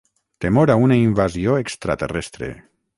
[0.45, 2.55] Temor a una invasió extraterrestre.